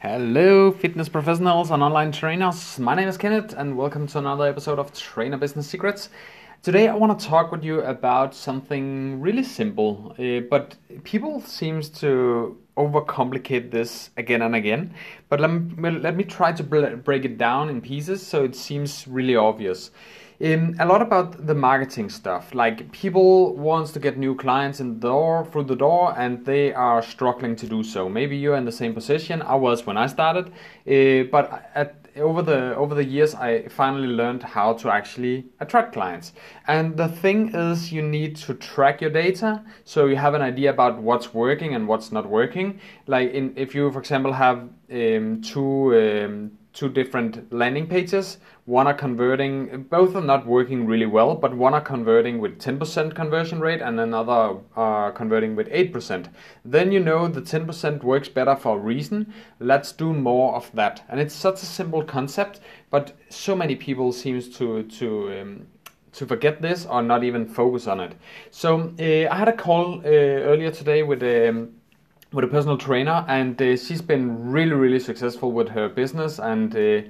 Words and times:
Hello, 0.00 0.72
fitness 0.72 1.08
professionals 1.08 1.70
and 1.70 1.82
online 1.82 2.12
trainers. 2.12 2.78
My 2.78 2.94
name 2.94 3.08
is 3.08 3.16
Kenneth, 3.16 3.54
and 3.56 3.78
welcome 3.78 4.06
to 4.08 4.18
another 4.18 4.46
episode 4.46 4.78
of 4.78 4.92
Trainer 4.92 5.38
Business 5.38 5.66
Secrets. 5.66 6.10
Today, 6.62 6.88
I 6.88 6.94
want 6.94 7.18
to 7.18 7.26
talk 7.26 7.50
with 7.50 7.64
you 7.64 7.80
about 7.80 8.34
something 8.34 9.22
really 9.22 9.42
simple, 9.42 10.14
uh, 10.18 10.40
but 10.50 10.76
people 11.04 11.40
seems 11.40 11.88
to 12.00 12.58
overcomplicate 12.76 13.70
this 13.70 14.10
again 14.16 14.42
and 14.42 14.54
again. 14.54 14.94
But 15.28 15.40
let 15.40 15.50
me, 15.50 15.90
let 15.90 16.16
me 16.16 16.24
try 16.24 16.52
to 16.52 16.62
break 16.62 17.24
it 17.24 17.38
down 17.38 17.68
in 17.68 17.80
pieces 17.80 18.26
so 18.26 18.44
it 18.44 18.54
seems 18.54 19.06
really 19.08 19.36
obvious. 19.36 19.90
Um, 20.44 20.76
a 20.78 20.84
lot 20.84 21.00
about 21.00 21.46
the 21.46 21.54
marketing 21.54 22.10
stuff. 22.10 22.54
Like 22.54 22.92
people 22.92 23.56
wants 23.56 23.92
to 23.92 24.00
get 24.00 24.18
new 24.18 24.34
clients 24.34 24.80
in 24.80 25.00
the 25.00 25.08
door 25.08 25.46
through 25.46 25.64
the 25.64 25.76
door, 25.76 26.14
and 26.18 26.44
they 26.44 26.74
are 26.74 27.00
struggling 27.02 27.56
to 27.56 27.66
do 27.66 27.82
so. 27.82 28.08
Maybe 28.08 28.36
you're 28.36 28.56
in 28.56 28.66
the 28.66 28.72
same 28.72 28.92
position. 28.92 29.40
I 29.40 29.54
was 29.54 29.86
when 29.86 29.96
I 29.96 30.06
started, 30.06 30.48
uh, 30.48 31.30
but 31.30 31.70
at, 31.74 32.05
over 32.18 32.42
the 32.42 32.74
over 32.76 32.94
the 32.94 33.04
years, 33.04 33.34
I 33.34 33.68
finally 33.68 34.08
learned 34.08 34.42
how 34.42 34.74
to 34.74 34.90
actually 34.90 35.46
attract 35.60 35.92
clients. 35.92 36.32
And 36.66 36.96
the 36.96 37.08
thing 37.08 37.54
is, 37.54 37.92
you 37.92 38.02
need 38.02 38.36
to 38.36 38.54
track 38.54 39.00
your 39.00 39.10
data 39.10 39.62
so 39.84 40.06
you 40.06 40.16
have 40.16 40.34
an 40.34 40.42
idea 40.42 40.70
about 40.70 40.98
what's 40.98 41.34
working 41.34 41.74
and 41.74 41.86
what's 41.88 42.12
not 42.12 42.26
working. 42.28 42.80
Like 43.06 43.32
in, 43.32 43.52
if 43.56 43.74
you, 43.74 43.90
for 43.92 44.00
example, 44.00 44.32
have 44.32 44.68
um, 44.90 45.42
two 45.42 45.94
um, 45.94 46.58
two 46.76 46.90
different 46.90 47.50
landing 47.50 47.86
pages. 47.86 48.36
One 48.66 48.86
are 48.86 48.94
converting, 48.94 49.84
both 49.84 50.14
are 50.14 50.20
not 50.20 50.46
working 50.46 50.86
really 50.86 51.06
well, 51.06 51.34
but 51.34 51.56
one 51.56 51.72
are 51.72 51.80
converting 51.80 52.38
with 52.38 52.60
10% 52.60 53.14
conversion 53.14 53.60
rate 53.60 53.80
and 53.80 53.98
another 53.98 54.58
are 54.76 55.10
converting 55.12 55.56
with 55.56 55.68
8%. 55.70 56.28
Then 56.66 56.92
you 56.92 57.00
know 57.00 57.28
the 57.28 57.40
10% 57.40 58.02
works 58.02 58.28
better 58.28 58.54
for 58.54 58.76
a 58.76 58.80
reason. 58.80 59.32
Let's 59.58 59.90
do 59.90 60.12
more 60.12 60.54
of 60.54 60.70
that. 60.74 61.02
And 61.08 61.18
it's 61.18 61.34
such 61.34 61.62
a 61.62 61.66
simple 61.66 62.04
concept, 62.04 62.60
but 62.90 63.16
so 63.30 63.56
many 63.56 63.74
people 63.74 64.12
seems 64.12 64.48
to 64.58 64.82
to 64.82 65.40
um, 65.40 65.66
to 66.12 66.26
forget 66.26 66.62
this 66.62 66.86
or 66.86 67.02
not 67.02 67.24
even 67.24 67.46
focus 67.46 67.86
on 67.86 68.00
it. 68.00 68.14
So 68.50 68.94
uh, 68.98 69.32
I 69.32 69.36
had 69.36 69.48
a 69.48 69.56
call 69.56 70.00
uh, 70.00 70.08
earlier 70.50 70.70
today 70.70 71.02
with 71.02 71.22
um, 71.22 71.75
with 72.36 72.44
a 72.44 72.48
personal 72.48 72.76
trainer, 72.76 73.24
and 73.28 73.60
uh, 73.62 73.74
she's 73.78 74.02
been 74.02 74.50
really, 74.52 74.74
really 74.74 75.00
successful 75.00 75.52
with 75.52 75.70
her 75.70 75.88
business. 75.88 76.38
And 76.38 76.76
uh, 76.76 77.00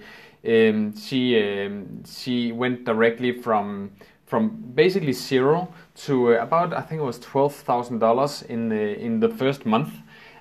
um, 0.48 0.96
she 0.96 1.20
um, 1.42 2.04
she 2.04 2.52
went 2.52 2.84
directly 2.84 3.32
from 3.32 3.90
from 4.24 4.50
basically 4.74 5.12
zero 5.12 5.68
to 6.04 6.34
about 6.34 6.72
I 6.72 6.80
think 6.80 7.00
it 7.00 7.04
was 7.04 7.18
twelve 7.18 7.56
thousand 7.56 7.98
dollars 7.98 8.42
in 8.42 8.68
the 8.68 8.96
in 8.98 9.18
the 9.18 9.28
first 9.28 9.66
month, 9.66 9.94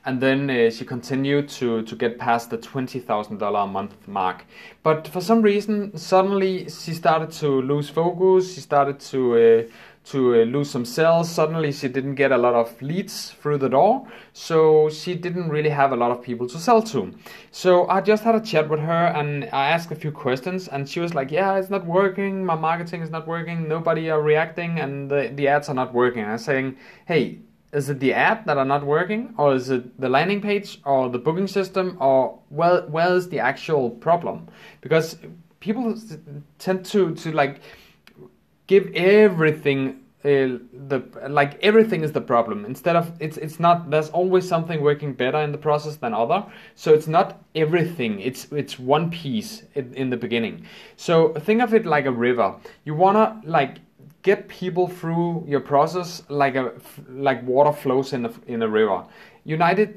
and 0.06 0.22
then 0.22 0.50
uh, 0.50 0.70
she 0.70 0.86
continued 0.86 1.50
to 1.50 1.82
to 1.84 1.96
get 1.96 2.20
past 2.20 2.50
the 2.50 2.58
twenty 2.58 3.00
thousand 3.00 3.40
dollar 3.40 3.62
a 3.62 3.68
month 3.68 4.08
mark. 4.08 4.46
But 4.84 5.08
for 5.08 5.22
some 5.22 5.42
reason, 5.42 5.98
suddenly 5.98 6.70
she 6.70 6.94
started 6.94 7.32
to 7.42 7.62
lose 7.62 7.90
focus. 7.90 8.54
She 8.54 8.62
started 8.62 9.00
to 9.12 9.36
uh, 9.36 9.64
to 10.06 10.36
uh, 10.36 10.38
lose 10.46 10.70
some 10.70 10.86
sales. 10.86 11.30
Suddenly, 11.30 11.72
she 11.72 11.88
didn't 11.88 12.16
get 12.16 12.32
a 12.32 12.38
lot 12.38 12.54
of 12.54 12.80
leads 12.82 13.32
through 13.32 13.58
the 13.58 13.70
door, 13.70 14.08
so 14.34 14.90
she 14.90 15.16
didn't 15.16 15.50
really 15.50 15.70
have 15.70 15.92
a 15.92 15.96
lot 15.96 16.12
of 16.12 16.22
people 16.22 16.48
to 16.48 16.60
sell 16.60 16.82
to. 16.84 17.12
So 17.52 17.88
I 17.88 18.02
just 18.02 18.24
had 18.24 18.36
a 18.36 18.42
chat 18.42 18.70
with 18.70 18.82
her 18.82 19.06
and 19.08 19.46
I 19.52 19.70
asked 19.70 19.92
a 19.92 19.96
few 19.96 20.12
questions, 20.12 20.68
and 20.68 20.88
she 20.88 21.00
was 21.00 21.16
like, 21.16 21.32
"Yeah, 21.32 21.58
it's 21.58 21.72
not 21.72 21.86
working. 21.86 22.46
My 22.46 22.56
marketing 22.56 23.02
is 23.02 23.10
not 23.10 23.28
working. 23.28 23.68
Nobody 23.68 24.10
are 24.12 24.22
reacting, 24.22 24.80
and 24.80 25.10
the 25.10 25.32
the 25.34 25.48
ads 25.48 25.70
are 25.70 25.76
not 25.76 25.94
working." 25.94 26.22
And 26.22 26.32
I'm 26.34 26.38
saying, 26.38 26.78
"Hey." 27.08 27.40
Is 27.76 27.90
it 27.90 28.00
the 28.00 28.14
ad 28.14 28.46
that 28.46 28.58
are 28.58 28.66
not 28.66 28.86
working, 28.86 29.34
or 29.38 29.54
is 29.54 29.70
it 29.70 30.00
the 30.00 30.08
landing 30.08 30.42
page, 30.42 30.80
or 30.86 31.10
the 31.10 31.20
booking 31.20 31.48
system, 31.48 31.98
or 32.00 32.40
well, 32.50 32.88
where 32.88 33.14
is 33.14 33.28
the 33.28 33.40
actual 33.40 33.90
problem? 33.90 34.48
Because 34.82 35.18
people 35.60 35.96
tend 36.58 36.86
to 36.86 37.14
to 37.16 37.32
like 37.32 37.60
give 38.68 38.90
everything 38.96 40.06
uh, 40.26 40.58
the 40.88 41.04
like 41.30 41.64
everything 41.64 42.02
is 42.02 42.12
the 42.12 42.22
problem. 42.22 42.66
Instead 42.66 42.96
of 42.96 43.12
it's 43.20 43.38
it's 43.38 43.60
not 43.60 43.92
there's 43.92 44.10
always 44.10 44.48
something 44.48 44.82
working 44.82 45.14
better 45.14 45.38
in 45.38 45.52
the 45.52 45.58
process 45.58 45.98
than 45.98 46.16
other. 46.16 46.44
So 46.74 46.94
it's 46.94 47.08
not 47.08 47.44
everything. 47.54 48.20
It's 48.20 48.52
it's 48.52 48.80
one 48.80 49.12
piece 49.12 49.64
in, 49.76 49.94
in 49.94 50.10
the 50.10 50.18
beginning. 50.18 50.66
So 50.96 51.34
think 51.34 51.62
of 51.62 51.76
it 51.76 51.86
like 51.86 52.08
a 52.08 52.12
river. 52.12 52.56
You 52.86 52.96
want 52.96 53.18
to 53.18 53.48
like 53.48 53.78
get 54.26 54.48
people 54.48 54.88
through 54.88 55.46
your 55.48 55.60
process 55.60 56.24
like 56.30 56.56
a 56.56 56.74
like 57.08 57.46
water 57.46 57.72
flows 57.72 58.12
in 58.12 58.26
a, 58.26 58.32
in 58.48 58.64
a 58.64 58.68
river. 58.68 59.06
United 59.44 59.96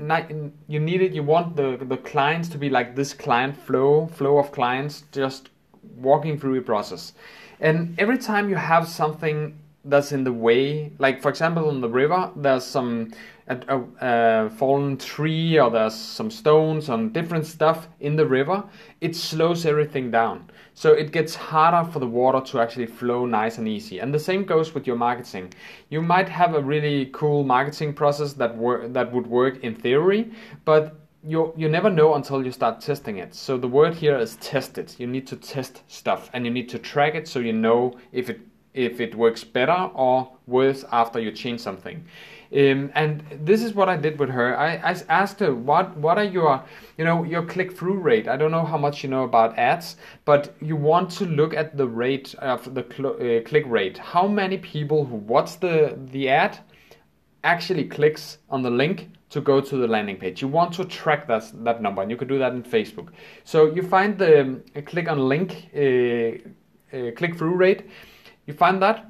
you 0.69 0.78
need 0.78 1.00
it 1.00 1.12
you 1.12 1.22
want 1.22 1.56
the 1.56 1.78
the 1.93 1.97
clients 1.97 2.47
to 2.50 2.59
be 2.59 2.69
like 2.69 2.94
this 2.94 3.15
client 3.15 3.56
flow 3.56 4.06
flow 4.19 4.37
of 4.37 4.53
clients 4.53 5.05
just 5.12 5.49
walking 5.97 6.39
through 6.39 6.53
your 6.53 6.62
process. 6.75 7.15
And 7.59 7.99
every 7.99 8.19
time 8.19 8.50
you 8.50 8.56
have 8.56 8.87
something 8.87 9.59
that's 9.88 10.12
in 10.12 10.25
the 10.25 10.32
way, 10.32 10.93
like 10.99 11.22
for 11.22 11.28
example 11.28 11.69
on 11.69 11.81
the 11.81 11.88
river, 11.88 12.31
there's 12.37 12.65
some 12.65 13.12
a, 13.49 13.59
a, 13.69 14.47
a, 14.47 14.50
fallen 14.50 14.97
tree 14.97 15.59
or 15.59 15.71
there's 15.71 15.94
some 15.94 16.31
stones 16.31 16.88
and 16.88 17.12
different 17.12 17.47
stuff 17.47 17.88
in 18.00 18.16
the 18.16 18.27
river, 18.27 18.62
it 19.00 19.16
slows 19.16 19.65
everything 19.66 20.10
down. 20.10 20.50
So 20.75 20.93
it 20.93 21.10
gets 21.12 21.34
harder 21.34 21.91
for 21.91 21.98
the 21.98 22.06
water 22.06 22.41
to 22.53 22.60
actually 22.60 22.87
flow 22.87 23.27
nice 23.27 23.59
and 23.59 23.66
easy. 23.66 23.98
And 23.98 24.15
the 24.15 24.19
same 24.19 24.44
goes 24.44 24.75
with 24.75 24.87
your 24.87 24.97
marketing. 24.97 25.53
You 25.88 26.03
might 26.03 26.28
have 26.28 26.54
a 26.54 26.62
really 26.62 27.06
cool 27.06 27.43
marketing 27.43 27.94
process 27.94 28.34
that 28.34 28.56
wor- 28.56 28.87
that 28.88 29.12
would 29.12 29.27
work 29.27 29.65
in 29.65 29.75
theory, 29.75 30.31
but 30.65 31.00
you 31.25 31.53
you 31.56 31.69
never 31.69 31.91
know 31.91 32.15
until 32.15 32.44
you 32.44 32.53
start 32.53 32.81
testing 32.81 33.19
it. 33.19 33.34
So 33.34 33.59
the 33.59 33.66
word 33.66 33.94
here 33.94 34.16
is 34.16 34.37
test 34.37 34.78
it. 34.78 35.00
You 35.00 35.09
need 35.09 35.27
to 35.27 35.37
test 35.37 35.82
stuff 35.88 36.31
and 36.32 36.44
you 36.44 36.50
need 36.53 36.69
to 36.69 36.78
track 36.78 37.16
it 37.16 37.27
so 37.27 37.41
you 37.41 37.53
know 37.53 37.98
if 38.12 38.31
it 38.31 38.41
if 38.75 39.01
it 39.01 39.15
works 39.15 39.45
better 39.45 39.91
or 39.95 40.31
worse 40.47 40.84
after 40.93 41.19
you 41.19 41.33
change 41.33 41.61
something. 41.61 42.05
Um, 42.51 42.91
and 42.95 43.23
this 43.45 43.62
is 43.62 43.75
what 43.75 43.91
I 43.91 43.97
did 43.97 44.19
with 44.19 44.31
her. 44.31 44.56
I, 44.56 44.77
I 44.77 44.97
asked 45.11 45.41
her 45.41 45.55
what 45.55 45.95
what 45.99 46.17
are 46.17 46.25
your 46.25 46.65
you 46.97 47.05
know 47.05 47.23
your 47.23 47.43
click 47.43 47.77
through 47.77 47.99
rate. 47.99 48.27
I 48.27 48.39
don't 48.39 48.51
know 48.51 48.65
how 48.65 48.78
much 48.78 49.05
you 49.05 49.11
know 49.11 49.25
about 49.25 49.59
ads, 49.59 49.97
but 50.25 50.55
you 50.62 50.75
want 50.75 51.11
to 51.19 51.27
look 51.27 51.53
at 51.53 51.77
the 51.77 51.87
rate 51.87 52.34
of 52.39 52.75
the 52.75 52.87
cl- 52.91 53.17
uh, 53.21 53.43
click 53.43 53.65
rate. 53.67 53.99
How 53.99 54.27
many 54.27 54.57
people 54.57 55.05
who 55.05 55.17
watch 55.17 55.61
the 55.61 55.99
the 56.11 56.31
ad 56.31 56.59
actually 57.45 57.84
clicks 57.84 58.39
on 58.49 58.62
the 58.62 58.71
link 58.71 59.11
to 59.31 59.41
go 59.41 59.61
to 59.61 59.77
the 59.77 59.87
landing 59.87 60.17
page. 60.17 60.41
You 60.41 60.49
want 60.49 60.73
to 60.75 60.84
track 60.84 61.27
that, 61.28 61.53
that 61.65 61.83
number, 61.83 62.03
and 62.03 62.11
you 62.11 62.17
can 62.17 62.28
do 62.28 62.39
that 62.39 62.53
in 62.53 62.62
Facebook. 62.62 63.09
So 63.45 63.73
you 63.73 63.83
find 63.83 64.19
the 64.19 64.41
um, 64.41 64.62
click 64.87 65.09
on 65.09 65.19
link, 65.28 65.69
uh, 65.77 66.97
uh, 66.97 67.11
click 67.12 67.37
through 67.37 67.55
rate, 67.55 67.83
you 68.48 68.54
find 68.54 68.82
that, 68.82 69.09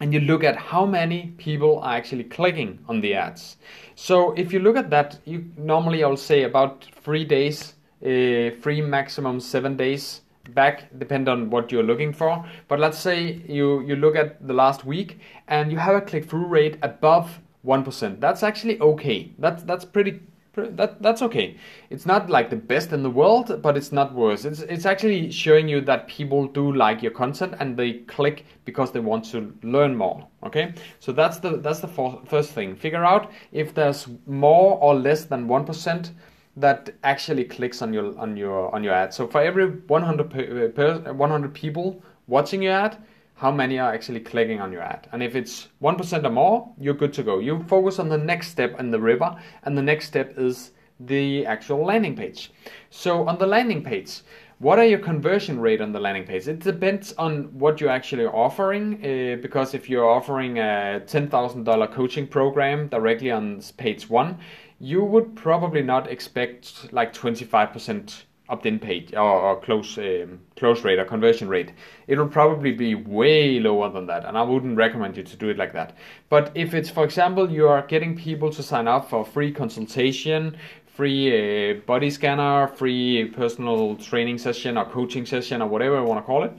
and 0.00 0.12
you 0.12 0.18
look 0.18 0.42
at 0.42 0.56
how 0.56 0.84
many 0.84 1.34
people 1.38 1.78
are 1.78 1.94
actually 1.94 2.24
clicking 2.24 2.80
on 2.88 3.00
the 3.00 3.14
ads. 3.14 3.56
So 3.94 4.32
if 4.32 4.52
you 4.52 4.58
look 4.58 4.76
at 4.76 4.90
that, 4.90 5.20
you 5.24 5.44
normally 5.56 6.02
I'll 6.02 6.16
say 6.16 6.42
about 6.42 6.84
three 7.04 7.24
days, 7.24 7.74
uh, 8.02 8.58
three 8.60 8.80
maximum 8.80 9.38
seven 9.38 9.76
days 9.76 10.22
back 10.50 10.88
depend 10.98 11.28
on 11.28 11.48
what 11.48 11.72
you're 11.72 11.82
looking 11.82 12.12
for 12.12 12.44
but 12.68 12.78
let's 12.78 12.98
say 12.98 13.40
you 13.48 13.80
you 13.80 13.96
look 13.96 14.14
at 14.14 14.46
the 14.46 14.52
last 14.52 14.84
week 14.84 15.18
and 15.48 15.72
you 15.72 15.78
have 15.78 15.96
a 15.96 16.02
click 16.02 16.28
through 16.28 16.44
rate 16.44 16.76
above 16.82 17.40
1%. 17.64 18.20
That's 18.20 18.42
actually 18.42 18.80
okay. 18.80 19.32
That's 19.38 19.62
that's 19.62 19.84
pretty 19.84 20.20
that 20.56 21.02
that's 21.02 21.22
okay. 21.22 21.56
It's 21.90 22.06
not 22.06 22.30
like 22.30 22.50
the 22.50 22.56
best 22.56 22.92
in 22.92 23.02
the 23.02 23.10
world, 23.10 23.60
but 23.62 23.76
it's 23.76 23.92
not 23.92 24.14
worse. 24.14 24.44
It's 24.44 24.60
it's 24.60 24.86
actually 24.86 25.30
showing 25.30 25.68
you 25.68 25.80
that 25.82 26.08
people 26.08 26.46
do 26.46 26.72
like 26.72 27.02
your 27.02 27.12
content 27.12 27.54
and 27.60 27.76
they 27.76 27.94
click 28.06 28.44
because 28.64 28.92
they 28.92 29.00
want 29.00 29.24
to 29.26 29.52
learn 29.62 29.96
more. 29.96 30.26
Okay, 30.42 30.74
so 31.00 31.12
that's 31.12 31.38
the 31.38 31.56
that's 31.58 31.80
the 31.80 31.88
first 32.26 32.52
thing. 32.52 32.76
Figure 32.76 33.04
out 33.04 33.32
if 33.52 33.74
there's 33.74 34.08
more 34.26 34.78
or 34.80 34.94
less 34.94 35.24
than 35.24 35.48
one 35.48 35.64
percent 35.64 36.12
that 36.56 36.90
actually 37.02 37.44
clicks 37.44 37.82
on 37.82 37.92
your 37.92 38.16
on 38.18 38.36
your 38.36 38.74
on 38.74 38.84
your 38.84 38.94
ad. 38.94 39.12
So 39.12 39.26
for 39.26 39.40
every 39.40 39.66
100 39.66 40.20
uh, 40.20 40.68
per, 40.68 40.68
per 41.00 41.12
100 41.12 41.54
people 41.54 42.02
watching 42.26 42.62
your 42.62 42.74
ad, 42.74 42.96
how 43.34 43.50
many 43.50 43.78
are 43.78 43.92
actually 43.92 44.20
clicking 44.20 44.60
on 44.60 44.72
your 44.72 44.82
ad. 44.82 45.08
And 45.12 45.22
if 45.22 45.34
it's 45.34 45.68
1% 45.82 46.24
or 46.24 46.30
more, 46.30 46.72
you're 46.78 46.94
good 46.94 47.12
to 47.14 47.22
go. 47.22 47.40
You 47.40 47.64
focus 47.64 47.98
on 47.98 48.08
the 48.08 48.18
next 48.18 48.48
step 48.48 48.78
in 48.78 48.90
the 48.90 49.00
river, 49.00 49.34
and 49.64 49.76
the 49.76 49.82
next 49.82 50.06
step 50.06 50.34
is 50.38 50.72
the 51.00 51.44
actual 51.44 51.84
landing 51.84 52.14
page. 52.14 52.52
So 52.90 53.26
on 53.28 53.38
the 53.38 53.46
landing 53.46 53.82
page, 53.82 54.20
what 54.58 54.78
are 54.78 54.84
your 54.84 55.00
conversion 55.00 55.58
rate 55.60 55.80
on 55.80 55.92
the 55.92 55.98
landing 55.98 56.24
page? 56.24 56.46
It 56.46 56.60
depends 56.60 57.12
on 57.14 57.58
what 57.58 57.80
you're 57.80 57.90
actually 57.90 58.26
offering. 58.26 58.94
Uh, 58.94 59.36
because 59.42 59.74
if 59.74 59.90
you're 59.90 60.08
offering 60.08 60.58
a 60.58 61.02
$10,000 61.04 61.92
coaching 61.92 62.26
program 62.26 62.88
directly 62.88 63.32
on 63.32 63.60
page 63.76 64.08
one, 64.08 64.38
you 64.78 65.02
would 65.02 65.34
probably 65.34 65.82
not 65.82 66.10
expect 66.10 66.92
like 66.92 67.12
25% 67.12 68.22
opt-in 68.48 68.78
page 68.78 69.14
or, 69.14 69.20
or 69.20 69.60
close 69.60 69.96
um, 69.96 70.38
close 70.56 70.84
rate 70.84 70.98
or 70.98 71.04
conversion 71.04 71.48
rate 71.48 71.72
it 72.06 72.18
will 72.18 72.28
probably 72.28 72.72
be 72.72 72.94
way 72.94 73.58
lower 73.58 73.90
than 73.90 74.06
that 74.06 74.24
and 74.26 74.36
i 74.36 74.42
wouldn't 74.42 74.76
recommend 74.76 75.16
you 75.16 75.22
to 75.22 75.36
do 75.36 75.48
it 75.48 75.56
like 75.56 75.72
that 75.72 75.96
but 76.28 76.52
if 76.54 76.74
it's 76.74 76.90
for 76.90 77.04
example 77.04 77.50
you 77.50 77.66
are 77.66 77.86
getting 77.86 78.14
people 78.14 78.50
to 78.50 78.62
sign 78.62 78.86
up 78.86 79.08
for 79.08 79.24
free 79.24 79.50
consultation 79.50 80.54
free 80.94 81.72
uh, 81.72 81.74
body 81.86 82.08
scanner, 82.08 82.68
free 82.68 83.24
personal 83.24 83.96
training 83.96 84.38
session 84.38 84.78
or 84.78 84.84
coaching 84.84 85.26
session 85.26 85.60
or 85.60 85.68
whatever 85.68 85.96
you 85.96 86.04
want 86.04 86.20
to 86.20 86.26
call 86.26 86.44
it. 86.44 86.52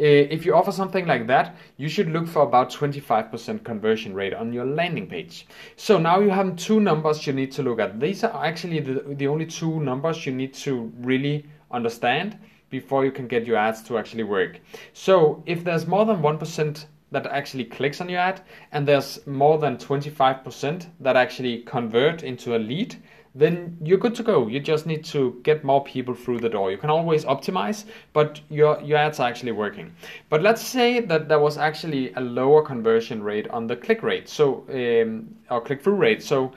Uh, 0.00 0.24
if 0.30 0.46
you 0.46 0.54
offer 0.54 0.72
something 0.72 1.06
like 1.06 1.26
that, 1.26 1.54
you 1.76 1.86
should 1.86 2.08
look 2.08 2.26
for 2.26 2.40
about 2.40 2.70
25% 2.70 3.62
conversion 3.64 4.14
rate 4.14 4.32
on 4.32 4.50
your 4.50 4.64
landing 4.64 5.06
page. 5.06 5.46
So 5.76 5.98
now 5.98 6.20
you 6.20 6.30
have 6.30 6.56
two 6.56 6.80
numbers 6.80 7.26
you 7.26 7.34
need 7.34 7.52
to 7.52 7.62
look 7.62 7.80
at. 7.80 8.00
These 8.00 8.24
are 8.24 8.46
actually 8.46 8.80
the, 8.80 9.04
the 9.06 9.26
only 9.26 9.44
two 9.44 9.78
numbers 9.80 10.24
you 10.24 10.32
need 10.32 10.54
to 10.54 10.90
really 11.00 11.44
understand 11.70 12.38
before 12.70 13.04
you 13.04 13.12
can 13.12 13.26
get 13.26 13.46
your 13.46 13.58
ads 13.58 13.82
to 13.82 13.98
actually 13.98 14.22
work. 14.22 14.60
So 14.94 15.42
if 15.44 15.64
there's 15.64 15.86
more 15.86 16.06
than 16.06 16.22
1% 16.22 16.86
that 17.12 17.26
actually 17.26 17.64
clicks 17.64 18.00
on 18.00 18.08
your 18.08 18.20
ad 18.20 18.40
and 18.72 18.88
there's 18.88 19.26
more 19.26 19.58
than 19.58 19.76
25% 19.76 20.86
that 21.00 21.16
actually 21.16 21.58
convert 21.64 22.22
into 22.22 22.56
a 22.56 22.58
lead, 22.58 22.96
then 23.34 23.76
you're 23.82 23.98
good 23.98 24.14
to 24.16 24.22
go. 24.22 24.48
You 24.48 24.58
just 24.58 24.86
need 24.86 25.04
to 25.06 25.40
get 25.44 25.62
more 25.62 25.84
people 25.84 26.14
through 26.14 26.40
the 26.40 26.48
door. 26.48 26.70
You 26.70 26.78
can 26.78 26.90
always 26.90 27.24
optimize, 27.24 27.84
but 28.12 28.40
your, 28.48 28.80
your 28.82 28.98
ads 28.98 29.20
are 29.20 29.28
actually 29.28 29.52
working. 29.52 29.92
But 30.28 30.42
let's 30.42 30.62
say 30.62 31.00
that 31.00 31.28
there 31.28 31.38
was 31.38 31.56
actually 31.56 32.12
a 32.14 32.20
lower 32.20 32.62
conversion 32.62 33.22
rate 33.22 33.48
on 33.48 33.66
the 33.68 33.76
click 33.76 34.02
rate, 34.02 34.28
so 34.28 34.64
um, 34.70 35.34
or 35.48 35.60
click 35.60 35.82
through 35.82 35.94
rate. 35.94 36.22
So 36.22 36.52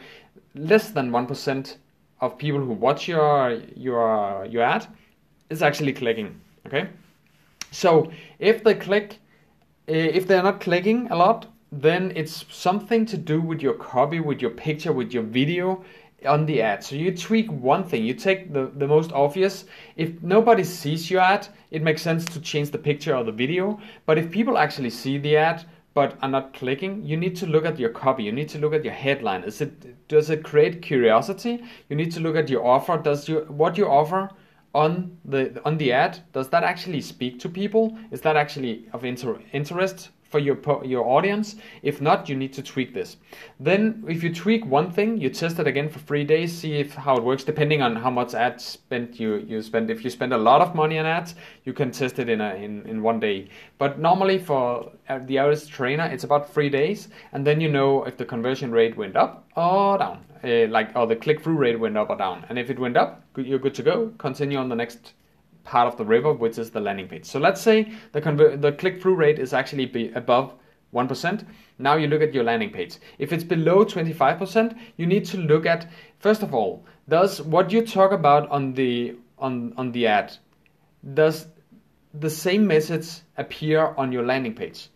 less 0.56 0.90
than 0.90 1.12
1% 1.12 1.78
of 2.22 2.38
people 2.38 2.62
who 2.62 2.74
watch 2.74 3.08
your 3.08 3.62
your 3.76 4.46
your 4.50 4.64
ad 4.64 4.88
is 5.50 5.62
actually 5.62 5.94
clicking. 5.94 6.40
Okay, 6.66 6.88
so 7.72 8.12
if 8.40 8.64
they 8.64 8.74
click, 8.74 9.20
eh, 9.88 10.12
if 10.14 10.28
they're 10.28 10.42
not 10.42 10.62
clicking 10.62 11.12
a 11.12 11.16
lot, 11.16 11.48
then 11.72 12.14
it's 12.16 12.46
something 12.50 13.06
to 13.08 13.18
do 13.18 13.42
with 13.42 13.62
your 13.62 13.74
copy, 13.74 14.20
with 14.20 14.42
your 14.42 14.52
picture, 14.52 14.94
with 14.94 15.12
your 15.12 15.24
video 15.24 15.84
on 16.26 16.46
the 16.46 16.62
ad. 16.62 16.84
So 16.84 16.96
you 16.96 17.16
tweak 17.16 17.52
one 17.52 17.84
thing, 17.84 18.04
you 18.04 18.14
take 18.14 18.54
the, 18.54 18.72
the 18.76 18.88
most 18.88 19.12
obvious. 19.12 19.66
If 19.96 20.22
nobody 20.22 20.64
sees 20.64 21.10
your 21.10 21.22
ad, 21.22 21.48
it 21.72 21.82
makes 21.82 22.02
sense 22.02 22.26
to 22.26 22.40
change 22.40 22.72
the 22.72 22.78
picture 22.78 23.16
or 23.16 23.24
the 23.24 23.32
video. 23.32 23.80
But 24.06 24.18
if 24.18 24.32
people 24.32 24.58
actually 24.58 24.90
see 24.90 25.18
the 25.18 25.38
ad 25.38 25.66
but 25.94 26.18
are 26.22 26.30
not 26.30 26.54
clicking, 26.54 27.04
you 27.04 27.18
need 27.18 27.36
to 27.38 27.46
look 27.46 27.66
at 27.66 27.80
your 27.80 27.90
copy. 27.90 28.24
You 28.24 28.32
need 28.32 28.50
to 28.50 28.58
look 28.58 28.74
at 28.74 28.84
your 28.84 28.94
headline. 28.94 29.44
Is 29.44 29.62
it 29.62 30.08
does 30.08 30.30
it 30.30 30.44
create 30.44 30.82
curiosity? 30.82 31.64
You 31.90 31.96
need 31.96 32.12
to 32.14 32.20
look 32.20 32.36
at 32.36 32.50
your 32.50 32.66
offer. 32.66 32.98
Does 32.98 33.30
you 33.30 33.42
what 33.48 33.78
you 33.78 33.88
offer 33.88 34.30
on 34.74 35.16
the 35.26 35.62
on 35.66 35.78
the 35.78 35.92
ad 35.92 36.20
does 36.34 36.50
that 36.50 36.64
actually 36.64 37.02
speak 37.02 37.40
to 37.40 37.50
people? 37.50 37.96
Is 38.12 38.22
that 38.22 38.36
actually 38.36 38.88
of 38.92 39.06
inter- 39.06 39.40
interest 39.52 40.10
for 40.34 40.40
your 40.40 40.58
your 40.84 41.06
audience. 41.06 41.56
If 41.84 42.02
not, 42.02 42.28
you 42.28 42.36
need 42.36 42.54
to 42.54 42.64
tweak 42.64 42.92
this. 42.92 43.18
Then, 43.60 44.04
if 44.08 44.24
you 44.24 44.34
tweak 44.34 44.66
one 44.66 44.90
thing, 44.90 45.20
you 45.24 45.30
test 45.30 45.60
it 45.60 45.68
again 45.68 45.90
for 45.90 46.00
three 46.00 46.24
days, 46.24 46.52
see 46.52 46.74
if 46.84 46.96
how 46.96 47.18
it 47.18 47.24
works. 47.24 47.44
Depending 47.44 47.84
on 47.84 47.96
how 47.96 48.10
much 48.10 48.34
ad 48.34 48.60
spent 48.60 49.20
you 49.20 49.36
you 49.52 49.62
spend. 49.62 49.92
If 49.92 50.04
you 50.04 50.10
spend 50.10 50.34
a 50.34 50.42
lot 50.50 50.60
of 50.62 50.74
money 50.74 50.98
on 50.98 51.06
ads, 51.06 51.36
you 51.66 51.74
can 51.74 51.92
test 51.92 52.18
it 52.18 52.30
in 52.30 52.42
a 52.42 52.56
in, 52.56 52.82
in 52.88 53.04
one 53.04 53.20
day. 53.20 53.48
But 53.78 54.00
normally 54.00 54.40
for 54.40 54.92
uh, 55.08 55.20
the 55.28 55.38
average 55.38 55.68
trainer, 55.70 56.06
it's 56.06 56.24
about 56.24 56.52
three 56.52 56.70
days, 56.70 57.10
and 57.32 57.46
then 57.46 57.62
you 57.62 57.70
know 57.70 58.04
if 58.06 58.18
the 58.18 58.26
conversion 58.26 58.72
rate 58.72 58.98
went 58.98 59.16
up 59.16 59.48
or 59.56 60.00
down, 60.00 60.26
uh, 60.44 60.68
like 60.78 60.96
or 60.96 61.06
the 61.06 61.16
click 61.16 61.44
through 61.44 61.58
rate 61.58 61.80
went 61.80 61.96
up 61.96 62.10
or 62.10 62.18
down. 62.18 62.46
And 62.50 62.58
if 62.58 62.72
it 62.72 62.80
went 62.80 62.98
up, 62.98 63.22
you're 63.38 63.60
good 63.60 63.76
to 63.76 63.84
go. 63.84 64.12
Continue 64.18 64.58
on 64.58 64.70
the 64.70 64.80
next 64.84 65.14
part 65.64 65.88
of 65.88 65.98
the 65.98 66.06
river, 66.06 66.34
which 66.34 66.58
is 66.58 66.72
the 66.72 66.80
landing 66.80 67.08
page. 67.08 67.26
So 67.26 67.40
let's 67.40 67.62
say 67.62 67.92
the 68.12 68.22
convert, 68.22 68.62
the 68.62 68.72
click-through 68.72 69.16
rate 69.16 69.40
is 69.40 69.54
actually 69.54 69.86
be 69.86 70.12
above 70.14 70.54
1%. 70.94 71.46
Now 71.80 71.96
you 71.96 72.08
look 72.08 72.22
at 72.22 72.34
your 72.34 72.44
landing 72.44 72.70
page. 72.70 72.98
If 73.18 73.34
it's 73.34 73.44
below 73.44 73.84
25%, 73.84 74.78
you 74.98 75.06
need 75.06 75.26
to 75.26 75.38
look 75.38 75.66
at 75.66 75.90
first 76.20 76.44
of 76.44 76.54
all, 76.54 76.86
does 77.10 77.42
what 77.42 77.72
you 77.72 77.86
talk 77.86 78.12
about 78.12 78.50
on 78.50 78.74
the 78.74 79.16
on 79.40 79.74
on 79.78 79.92
the 79.92 80.08
ad 80.08 80.38
does 81.14 81.48
the 82.14 82.30
same 82.30 82.66
message 82.66 83.22
appear 83.38 83.94
on 83.98 84.12
your 84.12 84.24
landing 84.24 84.54
page? 84.54 84.90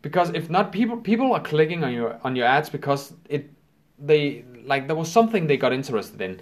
Because 0.00 0.30
if 0.30 0.50
not 0.50 0.72
people 0.72 0.96
people 0.96 1.32
are 1.32 1.40
clicking 1.40 1.84
on 1.84 1.92
your 1.92 2.18
on 2.24 2.34
your 2.34 2.46
ads 2.46 2.68
because 2.70 3.12
it 3.28 3.50
they 3.98 4.44
like 4.64 4.86
there 4.86 4.96
was 4.96 5.10
something 5.10 5.46
they 5.46 5.56
got 5.56 5.72
interested 5.72 6.20
in. 6.20 6.40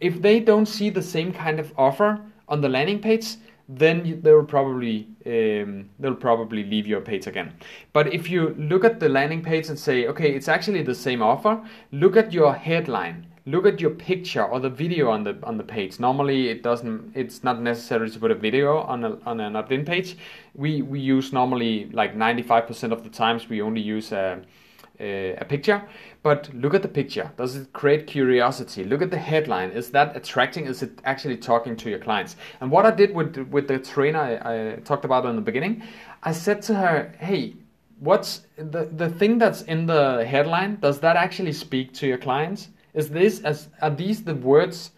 If 0.00 0.22
they 0.22 0.40
don't 0.40 0.66
see 0.66 0.88
the 0.88 1.02
same 1.02 1.32
kind 1.32 1.60
of 1.60 1.72
offer 1.76 2.20
on 2.48 2.60
the 2.60 2.68
landing 2.68 3.00
page, 3.00 3.36
then 3.68 4.20
they 4.22 4.32
will 4.32 4.44
probably 4.44 5.08
um, 5.26 5.88
they'll 5.98 6.14
probably 6.14 6.64
leave 6.64 6.86
your 6.86 7.00
page 7.00 7.26
again. 7.26 7.52
But 7.92 8.12
if 8.12 8.28
you 8.28 8.54
look 8.58 8.84
at 8.84 9.00
the 9.00 9.08
landing 9.08 9.42
page 9.42 9.68
and 9.68 9.78
say, 9.78 10.06
okay, 10.06 10.34
it's 10.34 10.48
actually 10.48 10.82
the 10.82 10.94
same 10.94 11.22
offer, 11.22 11.62
look 11.92 12.16
at 12.16 12.32
your 12.32 12.54
headline, 12.54 13.26
look 13.46 13.66
at 13.66 13.80
your 13.80 13.90
picture 13.90 14.44
or 14.44 14.60
the 14.60 14.68
video 14.68 15.10
on 15.10 15.24
the 15.24 15.38
on 15.42 15.56
the 15.56 15.64
page. 15.64 16.00
Normally, 16.00 16.48
it 16.48 16.62
doesn't. 16.62 17.12
It's 17.14 17.42
not 17.44 17.60
necessary 17.60 18.10
to 18.10 18.18
put 18.18 18.30
a 18.30 18.34
video 18.34 18.78
on 18.78 19.04
a 19.04 19.18
on 19.24 19.40
an 19.40 19.56
opt-in 19.56 19.84
page. 19.84 20.16
We 20.54 20.82
we 20.82 21.00
use 21.00 21.32
normally 21.32 21.88
like 21.92 22.16
95% 22.16 22.92
of 22.92 23.04
the 23.04 23.10
times 23.10 23.48
we 23.48 23.62
only 23.62 23.80
use 23.80 24.12
a 24.12 24.42
a, 24.98 25.34
a 25.36 25.44
picture. 25.44 25.82
But 26.22 26.50
look 26.54 26.74
at 26.74 26.82
the 26.82 26.88
picture. 26.88 27.30
Does 27.36 27.56
it 27.56 27.72
create 27.72 28.06
curiosity? 28.06 28.84
Look 28.84 29.02
at 29.02 29.10
the 29.10 29.18
headline. 29.18 29.70
Is 29.70 29.90
that 29.90 30.16
attracting? 30.16 30.66
Is 30.66 30.82
it 30.82 31.00
actually 31.04 31.36
talking 31.36 31.76
to 31.76 31.90
your 31.90 31.98
clients? 31.98 32.36
And 32.60 32.70
what 32.70 32.86
I 32.86 32.90
did 32.90 33.14
with 33.14 33.36
with 33.50 33.68
the 33.68 33.78
trainer 33.78 34.20
I, 34.20 34.72
I 34.74 34.76
talked 34.76 35.04
about 35.04 35.26
in 35.26 35.36
the 35.36 35.42
beginning, 35.42 35.82
I 36.22 36.32
said 36.32 36.62
to 36.62 36.74
her, 36.74 37.12
"Hey, 37.18 37.56
what's 37.98 38.46
the 38.56 38.88
the 38.96 39.08
thing 39.08 39.38
that's 39.38 39.62
in 39.62 39.86
the 39.86 40.24
headline? 40.24 40.78
Does 40.80 41.00
that 41.00 41.16
actually 41.16 41.52
speak 41.52 41.92
to 41.94 42.06
your 42.06 42.18
clients? 42.18 42.68
Is 42.94 43.08
this 43.08 43.40
as 43.40 43.68
are 43.80 43.90
these 43.90 44.22
the 44.22 44.34
words 44.34 44.92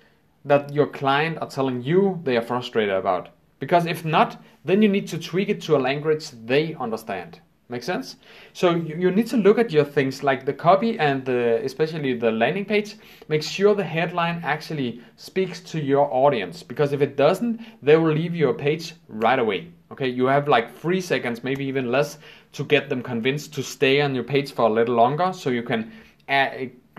that 0.44 0.74
your 0.74 0.86
client 0.86 1.38
are 1.40 1.48
telling 1.48 1.82
you 1.82 2.20
they 2.24 2.36
are 2.36 2.42
frustrated 2.42 2.94
about? 2.94 3.30
Because 3.60 3.86
if 3.86 4.04
not, 4.04 4.42
then 4.64 4.82
you 4.82 4.88
need 4.88 5.08
to 5.08 5.18
tweak 5.18 5.48
it 5.48 5.62
to 5.62 5.76
a 5.76 5.78
language 5.78 6.30
they 6.44 6.74
understand." 6.74 7.40
Make 7.68 7.82
sense? 7.82 8.16
So 8.52 8.74
you, 8.74 8.96
you 8.96 9.10
need 9.10 9.26
to 9.28 9.38
look 9.38 9.58
at 9.58 9.72
your 9.72 9.84
things 9.84 10.22
like 10.22 10.44
the 10.44 10.52
copy 10.52 10.98
and 10.98 11.24
the, 11.24 11.60
especially 11.64 12.12
the 12.14 12.30
landing 12.30 12.66
page. 12.66 12.96
Make 13.28 13.42
sure 13.42 13.74
the 13.74 13.84
headline 13.84 14.42
actually 14.44 15.00
speaks 15.16 15.60
to 15.60 15.80
your 15.80 16.12
audience 16.12 16.62
because 16.62 16.92
if 16.92 17.00
it 17.00 17.16
doesn't, 17.16 17.60
they 17.82 17.96
will 17.96 18.12
leave 18.12 18.34
your 18.34 18.52
page 18.52 18.94
right 19.08 19.38
away. 19.38 19.68
Okay, 19.92 20.08
you 20.08 20.26
have 20.26 20.48
like 20.48 20.76
three 20.76 21.00
seconds, 21.00 21.44
maybe 21.44 21.64
even 21.64 21.90
less, 21.90 22.18
to 22.52 22.64
get 22.64 22.88
them 22.88 23.02
convinced 23.02 23.54
to 23.54 23.62
stay 23.62 24.00
on 24.00 24.14
your 24.14 24.24
page 24.24 24.52
for 24.52 24.66
a 24.66 24.72
little 24.72 24.94
longer, 24.94 25.32
so 25.32 25.50
you 25.50 25.62
can 25.62 25.92
uh, 26.28 26.48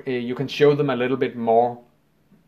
uh, 0.08 0.12
you 0.12 0.36
can 0.36 0.48
show 0.48 0.76
them 0.76 0.90
a 0.90 0.96
little 0.96 1.18
bit 1.18 1.36
more 1.36 1.78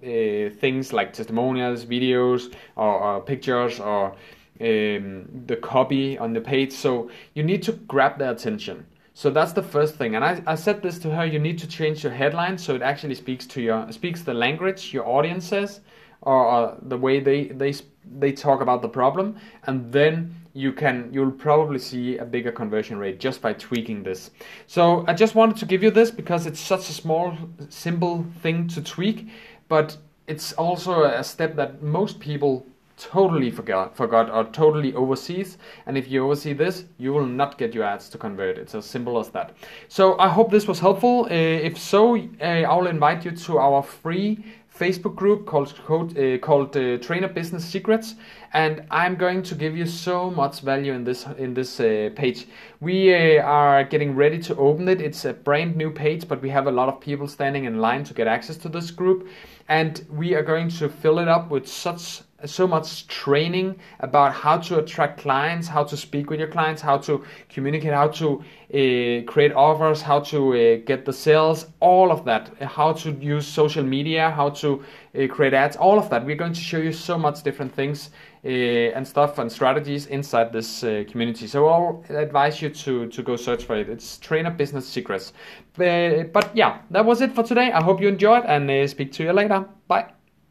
uh, 0.03 0.49
things 0.59 0.93
like 0.93 1.11
testimonials, 1.11 1.85
videos, 1.85 2.53
or, 2.75 2.93
or 2.99 3.21
pictures, 3.21 3.79
or 3.79 4.15
um, 4.61 5.27
the 5.45 5.55
copy 5.55 6.17
on 6.17 6.33
the 6.33 6.41
page. 6.41 6.71
So 6.73 7.09
you 7.33 7.43
need 7.43 7.63
to 7.63 7.73
grab 7.73 8.17
their 8.19 8.31
attention. 8.31 8.85
So 9.13 9.31
that's 9.31 9.53
the 9.53 9.63
first 9.63 9.95
thing. 9.95 10.15
And 10.15 10.23
I, 10.23 10.43
I 10.45 10.55
said 10.55 10.83
this 10.83 10.99
to 10.99 11.09
her, 11.09 11.25
you 11.25 11.39
need 11.39 11.57
to 11.59 11.67
change 11.67 12.03
your 12.03 12.13
headline 12.13 12.57
so 12.57 12.75
it 12.75 12.83
actually 12.83 13.15
speaks 13.15 13.47
to 13.47 13.61
your 13.61 13.91
speaks 13.91 14.21
the 14.21 14.33
language 14.33 14.93
your 14.93 15.07
audience 15.07 15.45
says 15.47 15.81
or, 16.21 16.45
or 16.45 16.77
the 16.83 16.97
way 16.97 17.19
they, 17.19 17.45
they 17.45 17.73
they 18.19 18.31
talk 18.31 18.61
about 18.61 18.83
the 18.83 18.89
problem 18.89 19.35
and 19.63 19.91
then 19.91 20.35
you 20.53 20.71
can 20.71 21.09
you'll 21.11 21.31
probably 21.31 21.79
see 21.79 22.17
a 22.17 22.25
bigger 22.25 22.51
conversion 22.51 22.97
rate 22.97 23.19
just 23.19 23.41
by 23.41 23.53
tweaking 23.53 24.03
this. 24.03 24.31
So 24.65 25.03
I 25.07 25.13
just 25.13 25.35
wanted 25.35 25.57
to 25.57 25.65
give 25.65 25.83
you 25.83 25.91
this 25.91 26.11
because 26.11 26.45
it's 26.45 26.59
such 26.59 26.89
a 26.89 26.93
small 26.93 27.35
simple 27.69 28.25
thing 28.41 28.67
to 28.69 28.81
tweak, 28.81 29.29
but 29.67 29.97
it's 30.27 30.53
also 30.53 31.03
a 31.03 31.23
step 31.23 31.55
that 31.55 31.81
most 31.81 32.19
people 32.19 32.65
totally 32.97 33.51
forgot, 33.51 33.95
forgot 33.95 34.29
or 34.29 34.43
totally 34.45 34.93
overseas. 34.93 35.57
And 35.85 35.97
if 35.97 36.09
you 36.09 36.25
oversee 36.25 36.53
this, 36.53 36.85
you 36.97 37.13
will 37.13 37.25
not 37.25 37.57
get 37.57 37.73
your 37.73 37.83
ads 37.83 38.09
to 38.09 38.17
convert. 38.17 38.57
It's 38.57 38.75
as 38.75 38.85
simple 38.85 39.19
as 39.19 39.29
that. 39.29 39.55
So 39.87 40.17
I 40.19 40.27
hope 40.27 40.51
this 40.51 40.67
was 40.67 40.79
helpful. 40.79 41.25
Uh, 41.25 41.33
if 41.33 41.77
so, 41.77 42.17
uh, 42.17 42.43
I 42.43 42.75
will 42.75 42.87
invite 42.87 43.23
you 43.23 43.31
to 43.31 43.59
our 43.59 43.83
free 43.83 44.43
Facebook 44.77 45.15
group 45.15 45.45
called 45.45 45.73
called, 45.85 46.17
uh, 46.17 46.37
called 46.37 46.75
uh, 46.77 46.97
Trainer 46.99 47.27
Business 47.27 47.65
Secrets, 47.65 48.15
and 48.53 48.83
I'm 48.91 49.15
going 49.15 49.43
to 49.43 49.55
give 49.55 49.75
you 49.75 49.85
so 49.85 50.31
much 50.31 50.61
value 50.61 50.93
in 50.93 51.03
this 51.03 51.25
in 51.37 51.53
this 51.53 51.79
uh, 51.79 52.09
page. 52.15 52.47
We 52.79 53.13
uh, 53.13 53.41
are 53.43 53.83
getting 53.83 54.15
ready 54.15 54.39
to 54.43 54.55
open 54.55 54.87
it. 54.87 55.01
It's 55.01 55.25
a 55.25 55.33
brand 55.33 55.75
new 55.75 55.91
page, 55.91 56.27
but 56.27 56.41
we 56.41 56.49
have 56.49 56.67
a 56.67 56.71
lot 56.71 56.89
of 56.89 56.99
people 56.99 57.27
standing 57.27 57.65
in 57.65 57.79
line 57.79 58.03
to 58.05 58.13
get 58.13 58.27
access 58.27 58.57
to 58.57 58.69
this 58.69 58.91
group, 58.91 59.27
and 59.67 60.05
we 60.09 60.33
are 60.35 60.43
going 60.43 60.69
to 60.69 60.89
fill 60.89 61.19
it 61.19 61.27
up 61.27 61.49
with 61.49 61.67
such 61.67 62.21
so 62.45 62.67
much 62.67 63.07
training 63.07 63.79
about 64.01 64.31
how 64.31 64.57
to 64.57 64.77
attract 64.77 65.19
clients, 65.19 65.67
how 65.67 65.83
to 65.83 65.97
speak 65.97 66.29
with 66.29 66.39
your 66.39 66.47
clients, 66.47 66.81
how 66.81 66.97
to 66.97 67.25
communicate, 67.49 67.93
how 67.93 68.07
to 68.07 68.39
uh, 68.39 69.31
create 69.31 69.51
offers, 69.53 70.03
how 70.03 70.19
to 70.19 70.53
uh, 70.53 70.77
get 70.85 71.03
the 71.03 71.13
sales, 71.13 71.65
all 71.79 72.11
of 72.11 72.23
that, 72.25 72.51
how 72.61 72.93
to 72.93 73.11
use 73.13 73.47
social 73.47 73.83
media, 73.83 74.29
how 74.29 74.49
to 74.49 74.83
uh, 75.15 75.27
create 75.27 75.53
ads, 75.53 75.75
all 75.77 75.97
of 75.97 76.09
that. 76.11 76.23
We're 76.23 76.35
going 76.35 76.53
to 76.53 76.61
show 76.61 76.77
you 76.77 76.91
so 76.91 77.17
much 77.17 77.41
different 77.41 77.73
things 77.73 78.11
uh, 78.11 78.36
and 78.47 79.07
stuff 79.07 79.37
and 79.39 79.51
strategies 79.51 80.05
inside 80.07 80.51
this 80.51 80.83
uh, 80.83 81.03
community. 81.09 81.47
So 81.47 81.67
I'll 81.67 82.03
advise 82.09 82.61
you 82.61 82.69
to, 82.69 83.07
to 83.07 83.23
go 83.23 83.35
search 83.35 83.65
for 83.65 83.75
it. 83.75 83.89
It's 83.89 84.17
Trainer 84.17 84.51
Business 84.51 84.87
Secrets. 84.87 85.33
Uh, 85.79 86.23
but 86.31 86.49
yeah, 86.55 86.79
that 86.91 87.05
was 87.05 87.21
it 87.21 87.33
for 87.33 87.43
today. 87.43 87.71
I 87.71 87.83
hope 87.83 88.01
you 88.01 88.07
enjoyed 88.07 88.45
and 88.45 88.89
speak 88.89 89.11
to 89.13 89.23
you 89.23 89.33
later. 89.33 89.65
Bye. 89.87 90.16